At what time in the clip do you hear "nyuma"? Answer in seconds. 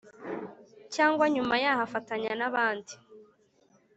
1.35-1.53